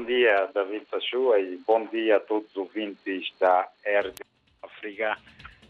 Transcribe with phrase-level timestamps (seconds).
[0.00, 4.14] Bom dia, David Sachua, e bom dia a todos os ouvintes da RD
[4.62, 5.14] África.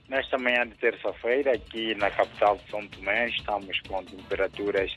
[0.09, 4.97] Nesta manhã de terça-feira, aqui na capital de São Tomé, estamos com temperaturas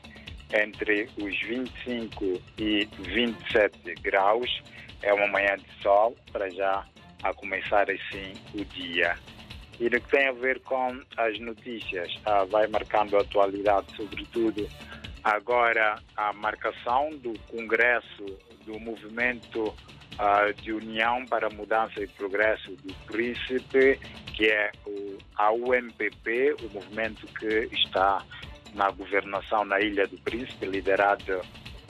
[0.52, 4.62] entre os 25 e 27 graus.
[5.02, 6.86] É uma manhã de sol, para já
[7.24, 9.18] a começar assim o dia.
[9.80, 14.68] E no que tem a ver com as notícias, ah, vai marcando a atualidade, sobretudo
[15.24, 18.26] agora a marcação do Congresso
[18.66, 23.98] do Movimento uh, de União para Mudança e Progresso do Príncipe,
[24.34, 28.22] que é o, a UMPP, o movimento que está
[28.74, 31.40] na governação na Ilha do Príncipe, liderado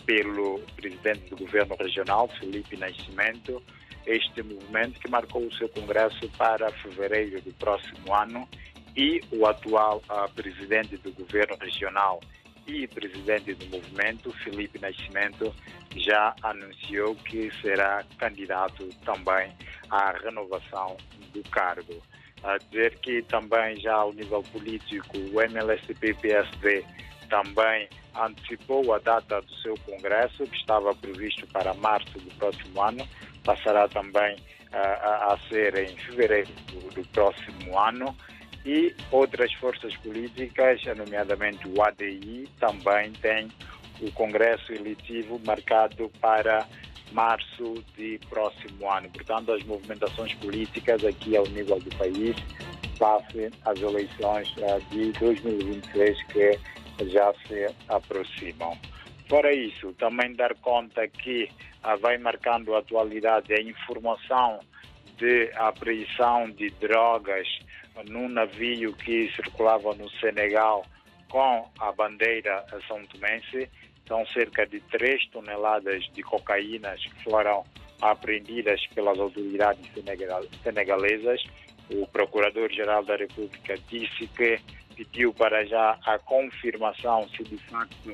[0.07, 3.61] pelo presidente do governo regional, Felipe Nascimento.
[4.07, 8.47] Este movimento que marcou o seu congresso para fevereiro do próximo ano
[8.95, 12.21] e o atual uh, presidente do governo regional
[12.67, 15.55] e presidente do movimento, Felipe Nascimento,
[15.97, 19.53] já anunciou que será candidato também
[19.91, 20.97] à renovação
[21.33, 22.03] do cargo.
[22.43, 26.85] A dizer que também já ao nível político o MLSP-PSD
[27.29, 33.09] também antecipou a data do seu congresso, que estava previsto para março do próximo ano,
[33.45, 36.51] passará também uh, a, a, ser em fevereiro
[36.95, 38.15] do próximo ano
[38.65, 43.49] e outras forças políticas, nomeadamente o ADI, também tem
[44.01, 46.67] o Congresso Eletivo marcado para
[47.13, 49.09] março de próximo ano.
[49.11, 52.37] Portanto, as movimentações políticas aqui ao nível do país
[52.99, 56.59] face às eleições eh, de 2023 que
[57.07, 58.77] já se aproximam.
[59.29, 61.49] Fora isso, também dar conta que
[61.83, 64.61] ah, vai marcando a atualidade a informação
[65.17, 67.47] de apreensão de drogas
[68.07, 70.85] num navio que circulava no Senegal
[71.29, 73.69] com a bandeira São Tomense.
[74.07, 77.65] São cerca de 3 toneladas de cocaína que foram
[78.03, 79.87] apreendidas pelas autoridades
[80.63, 81.43] senegalesas.
[81.91, 84.61] O Procurador-Geral da República disse que
[84.95, 88.13] pediu para já a confirmação se de facto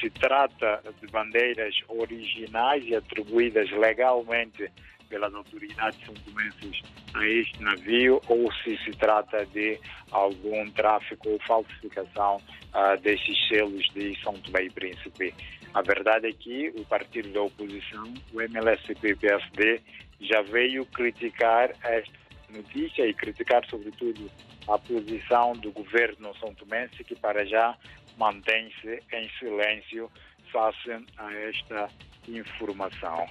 [0.00, 4.70] se trata de bandeiras originais e atribuídas legalmente
[5.08, 6.82] pelas autoridades são-tomenses
[7.14, 9.78] a este navio ou se se trata de
[10.10, 15.34] algum tráfico ou falsificação uh, desses selos de São Tomé e Príncipe.
[15.74, 19.80] A verdade é que o partido da oposição, o MLSP-PSD,
[20.20, 22.12] já veio criticar esta
[22.50, 24.30] notícia e criticar sobretudo
[24.68, 27.76] a posição do governo são tomense que para já
[28.16, 30.10] mantém-se em silêncio
[30.56, 31.90] face a esta
[32.26, 33.26] informação.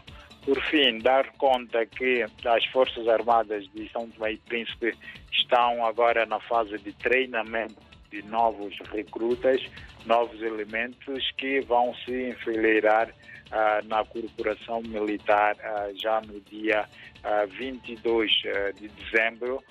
[0.45, 4.95] Por fim, dar conta que as Forças Armadas de São Tomé e Príncipe
[5.31, 7.81] estão agora na fase de treinamento
[8.11, 9.59] de novos recrutas,
[10.05, 17.27] novos elementos que vão se enfileirar uh, na corporação militar uh, já no dia uh,
[17.27, 18.31] ah, 22
[18.79, 19.63] de dezembro.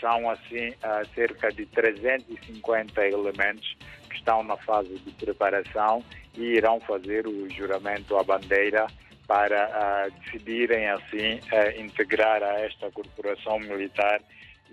[0.00, 0.72] São assim
[1.14, 3.76] cerca de 350 elementos
[4.08, 6.04] que estão na fase de preparação
[6.36, 8.86] e irão fazer o juramento à bandeira
[9.28, 14.22] para uh, decidirem assim uh, integrar a esta corporação militar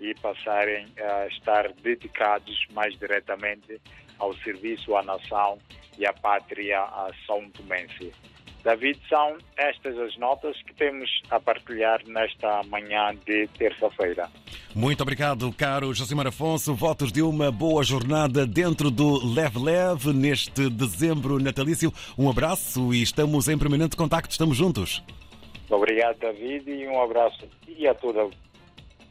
[0.00, 3.80] e passarem a estar dedicados mais diretamente
[4.18, 5.58] ao serviço à nação
[5.98, 8.12] e à pátria a São Tomense.
[8.64, 14.28] David, são estas as notas que temos a partilhar nesta manhã de terça-feira.
[14.76, 16.74] Muito obrigado, caro Josimar Afonso.
[16.74, 21.90] Votos de uma boa jornada dentro do Leve Leve neste dezembro natalício.
[22.18, 24.32] Um abraço e estamos em permanente contacto.
[24.32, 25.02] Estamos juntos.
[25.70, 28.28] Obrigado, David, e um abraço e a toda